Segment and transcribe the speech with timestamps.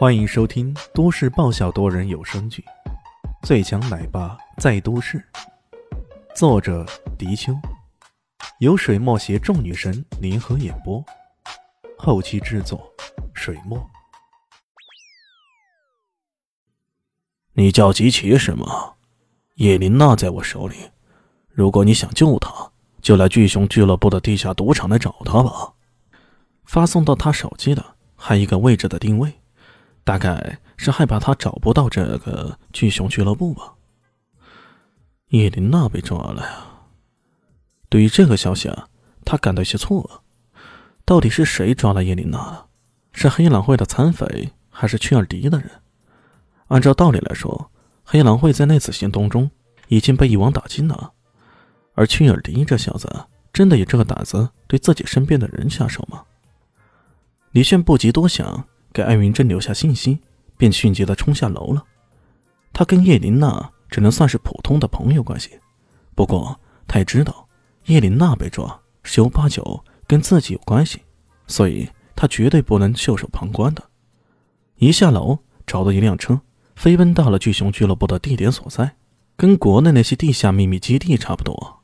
[0.00, 2.64] 欢迎收听都市爆笑多人有声剧
[3.46, 5.18] 《最强奶爸在都市》，
[6.34, 6.86] 作者：
[7.18, 7.52] 迪秋，
[8.60, 11.04] 由水墨携众女神联合演播，
[11.98, 12.90] 后期制作：
[13.34, 13.78] 水墨。
[17.52, 18.94] 你叫吉奇是吗？
[19.56, 20.76] 叶琳娜在我手里，
[21.50, 22.72] 如果你想救她，
[23.02, 25.74] 就来巨熊俱乐部的地下赌场来找她吧。
[26.64, 27.84] 发送到他手机的
[28.16, 29.30] 还一个位置的定位。
[30.04, 33.74] 大概是害怕他找不到这个巨熊俱乐部吧。
[35.28, 36.66] 叶琳娜被抓了呀！
[37.88, 38.88] 对于这个消息啊，
[39.24, 40.20] 他感到有些错愕。
[41.04, 42.66] 到底是谁抓了叶琳娜？
[43.12, 45.70] 是黑狼会的残匪，还是屈尔迪的人？
[46.68, 47.70] 按照道理来说，
[48.04, 49.50] 黑狼会在那次行动中
[49.88, 51.12] 已经被一网打尽了。
[51.94, 53.08] 而屈尔迪这小子，
[53.52, 56.24] 真的有这个胆子对自己身边的人下手吗？
[57.50, 58.64] 李炫不及多想。
[58.92, 60.18] 给艾云珍留下信息，
[60.56, 61.84] 便迅捷的冲下楼了。
[62.72, 65.58] 他跟叶琳娜只能算是普通的朋友关系，
[66.14, 67.48] 不过他也知道
[67.86, 71.00] 叶琳娜被抓，十有八九跟自己有关系，
[71.46, 73.82] 所以他绝对不能袖手旁观的。
[74.76, 76.40] 一下楼，找到一辆车，
[76.76, 78.96] 飞奔到了巨熊俱乐部的地点所在，
[79.36, 81.80] 跟国内那些地下秘密基地差不多。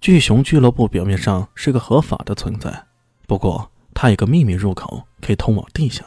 [0.00, 2.86] 巨熊俱乐部表面上是个合法的存在，
[3.26, 6.04] 不过它有个秘密入口，可以通往地下。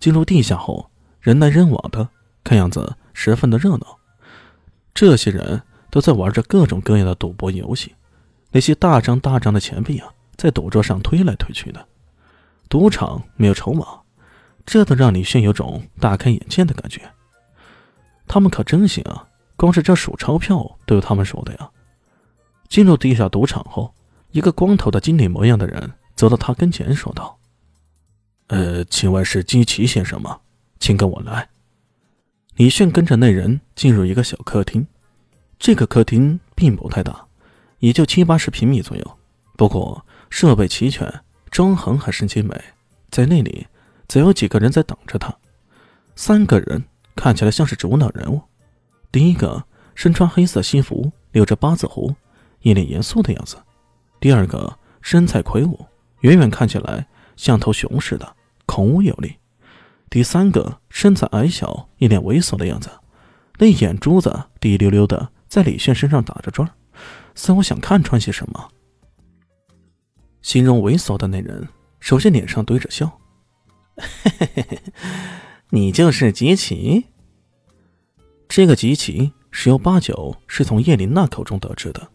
[0.00, 2.08] 进入地下后，人来人往的，
[2.44, 3.98] 看样子十分的热闹。
[4.94, 7.94] 这些人都在玩着各种各样的赌博游戏，
[8.50, 11.86] 那些大张大张的钱币啊，在赌桌上推来推去的。
[12.68, 13.86] 赌场没有筹码，
[14.66, 17.00] 这都让李炫有种大开眼界的感觉。
[18.26, 21.70] 他们可真行啊，光是这数钞票都有他们数的呀。
[22.68, 23.94] 进入地下赌场后，
[24.32, 27.38] 一个光头的经理模样的人走到他跟前，说道。
[28.48, 30.40] 呃，请问是基奇先生吗？
[30.80, 31.48] 请跟我来。
[32.56, 34.86] 李炫跟着那人进入一个小客厅，
[35.58, 37.26] 这个客厅并不太大，
[37.78, 39.18] 也就七八十平米左右。
[39.56, 41.12] 不过设备齐全，
[41.50, 42.58] 装潢还是精美。
[43.10, 43.66] 在那里，
[44.08, 45.34] 则有几个人在等着他。
[46.16, 46.82] 三个人
[47.14, 48.40] 看起来像是主脑人物。
[49.12, 49.62] 第一个
[49.94, 52.14] 身穿黑色西服，留着八字胡，
[52.60, 53.56] 一脸严肃的样子。
[54.20, 55.84] 第二个身材魁梧，
[56.20, 57.06] 远远看起来
[57.36, 58.36] 像头熊似的。
[58.78, 59.34] 孔武有力，
[60.08, 62.88] 第三个身材矮小，一脸猥琐的样子，
[63.58, 66.70] 那眼珠子滴溜溜的在李炫身上打着转，
[67.34, 68.68] 似乎想看穿些什么。
[70.42, 71.68] 形容猥琐的那人，
[71.98, 73.18] 首先脸上堆着笑：“，
[75.70, 77.06] 你就是吉奇。”
[78.46, 82.08] 这个吉奇十有八九是从叶琳娜口中得知的。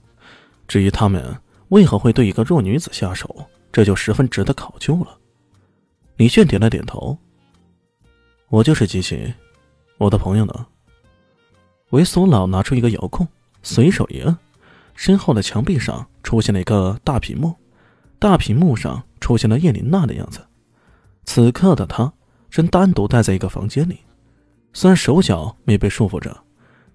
[0.65, 1.37] 至于他们
[1.67, 5.19] 为何会对一个弱女子下手，这就十分值得考究了。
[6.23, 7.17] 李炫点了点头。
[8.47, 9.33] 我就是机器，
[9.97, 10.67] 我的朋友呢？
[11.89, 13.27] 猥琐佬拿出一个遥控，
[13.61, 14.37] 随手一摁，
[14.95, 17.53] 身后的墙壁上出现了一个大屏幕，
[18.19, 20.39] 大屏幕上出现了叶琳娜的样子。
[21.25, 22.13] 此刻的她
[22.49, 23.99] 正单独待在一个房间里，
[24.71, 26.41] 虽然手脚没被束缚着，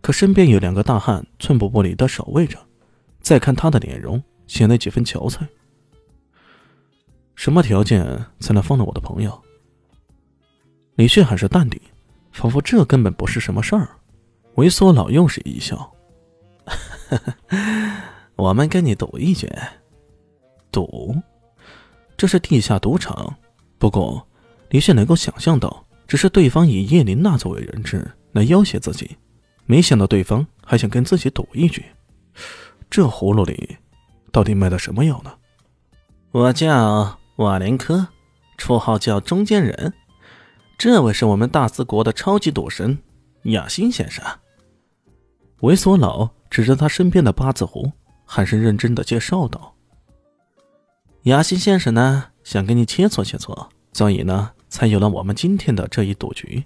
[0.01, 2.59] 可身边有两个大汉寸步不离的守卫着。
[3.21, 5.47] 再看她的脸容，显得几分憔悴。
[7.39, 8.05] 什么条件
[8.41, 9.41] 才能放了我的朋友？
[10.97, 11.81] 李旭还是淡定，
[12.33, 13.89] 仿佛这根本不是什么事儿。
[14.57, 15.89] 猥琐佬又是一笑
[18.35, 19.49] ：“我们跟你赌一局。”
[20.73, 21.15] 赌？
[22.17, 23.33] 这是地下赌场。
[23.79, 24.27] 不过，
[24.71, 29.17] 李旭能够想象到，只是对方以叶琳娜作为人质来要挟自己，
[29.65, 31.85] 没想到对方还想跟自己赌一局。
[32.91, 33.77] 这葫芦里
[34.33, 35.33] 到底卖的什么药呢？
[36.33, 37.17] 我叫。
[37.39, 38.09] 瓦连科，
[38.57, 39.95] 绰号叫中间人。
[40.77, 42.99] 这位是我们大四国的超级赌神
[43.45, 44.25] 雅欣先生。
[45.61, 47.93] 猥琐佬指着他身边的八字胡，
[48.25, 49.73] 很是认真的介绍道
[51.25, 56.65] ：“雅欣先生呢，想跟你切磋切磋，所以呢，才有了我们今天的这一赌局。”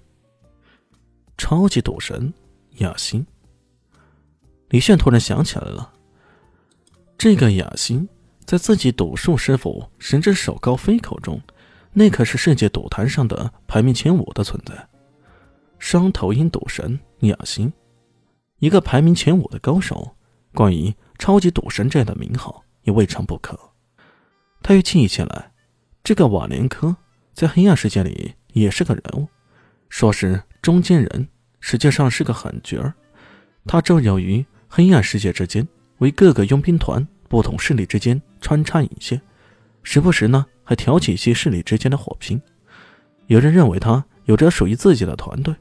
[1.37, 2.33] 超级赌神
[2.77, 3.27] 雅欣，
[4.69, 5.93] 李炫突然想起来了，
[7.15, 8.09] 这个雅欣。
[8.45, 11.41] 在自己赌术师傅神之手高飞口中，
[11.93, 14.87] 那可是世界赌坛上的排名前五的存在。
[15.79, 17.71] 双头鹰赌神雅欣，
[18.59, 20.15] 一个排名前五的高手，
[20.53, 23.59] 关于超级赌神这样的名号也未尝不可。
[24.61, 25.51] 他又记忆起来，
[26.03, 26.95] 这个瓦连科
[27.33, 29.27] 在黑暗世界里也是个人物，
[29.89, 31.27] 说是中间人，
[31.59, 32.93] 实际上是个狠角儿。
[33.65, 35.67] 他周游于黑暗世界之间，
[35.97, 37.05] 为各个佣兵团。
[37.33, 39.19] 不同势力之间穿插引线，
[39.81, 42.39] 时不时呢还挑起一些势力之间的火拼。
[43.25, 45.51] 有人认为他有着属于自己的团队，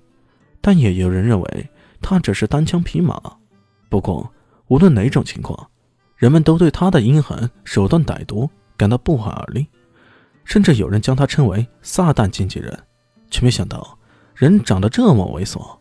[0.60, 1.70] 但也有人认为
[2.02, 3.18] 他只是单枪匹马。
[3.88, 4.30] 不过，
[4.66, 5.66] 无论哪种情况，
[6.14, 8.46] 人们都对他的阴狠手段歹毒
[8.76, 9.66] 感到不寒而栗，
[10.44, 12.78] 甚至有人将他称为“撒旦经纪人”。
[13.32, 13.98] 却没想到，
[14.34, 15.74] 人长得这么猥琐。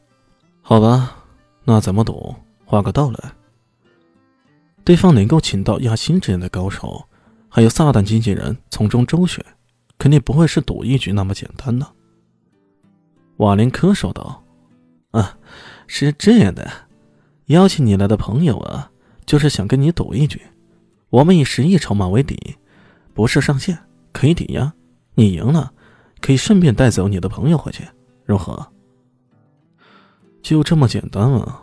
[0.62, 1.18] 好吧，
[1.66, 2.34] 那怎么赌？
[2.64, 3.41] 画个道来。
[4.84, 7.06] 对方能够请到亚星这样的高手，
[7.48, 9.44] 还有撒旦经纪人从中周旋，
[9.98, 11.88] 肯定不会是赌一局那么简单的。
[13.38, 14.44] 瓦林科说道
[15.12, 15.38] ：“啊，
[15.88, 16.70] 是这样的，
[17.48, 18.92] 邀请你来的朋友啊，
[19.26, 20.42] 就是想跟你赌一局。
[21.10, 22.56] 我们以十亿筹码为底，
[23.14, 23.78] 不设上限，
[24.12, 24.74] 可以抵押。
[25.14, 25.74] 你赢了，
[26.22, 27.88] 可以顺便带走你的朋友回去，
[28.26, 28.66] 如何？
[30.42, 31.62] 就这么简单吗？”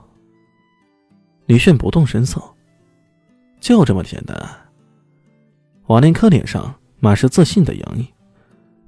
[1.46, 2.42] 李炫不动声色。
[3.60, 4.36] 就这么简单。
[5.86, 8.06] 瓦林科脸上满是自信的洋溢，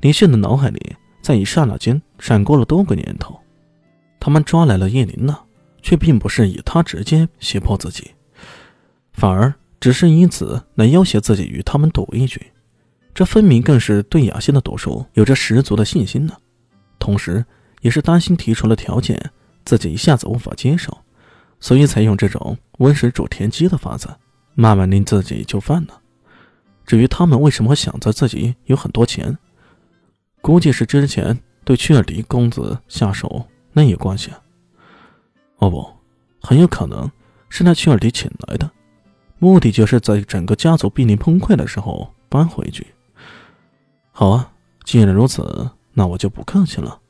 [0.01, 3.39] 李炫的脑海里在一刹那间闪过了多个念头：
[4.19, 5.39] 他们抓来了叶琳娜，
[5.81, 8.11] 却并不是以他直接胁迫自己，
[9.13, 12.41] 反而只是以此来要挟自己与他们赌一局。
[13.15, 16.37] 这分明更是对雅欣的赌术有着十足的信心呢。
[16.99, 17.45] 同时，
[17.81, 19.31] 也是担心提出了条件，
[19.65, 20.97] 自己一下子无法接受，
[21.59, 24.09] 所以才用这种温水煮田鸡的法子。
[24.61, 25.95] 慢慢令自己就范呢。
[26.85, 29.39] 至于他们为什么想着自己有很多钱，
[30.43, 34.31] 估计是之前对屈尔迪公子下手那有关系。
[35.57, 35.91] 哦不，
[36.43, 37.11] 很有可能
[37.49, 38.71] 是那屈尔迪请来的，
[39.39, 42.87] 目的就是在整个家族濒临崩溃的时候搬回去。
[44.13, 44.53] 好啊，
[44.85, 47.01] 既然如此，那我就不客气了。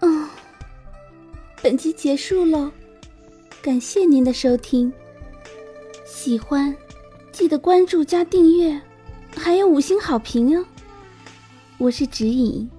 [0.00, 0.28] 嗯，
[1.62, 2.70] 本集结束了。
[3.60, 4.90] 感谢您的收听，
[6.06, 6.74] 喜欢
[7.32, 8.80] 记得关注加订阅，
[9.36, 10.64] 还有五星好评哦。
[11.76, 12.70] 我是指引，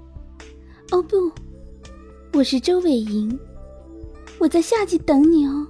[0.92, 1.32] 哦不，
[2.34, 3.38] 我是周伟莹，
[4.40, 5.68] 我在下季等你哦。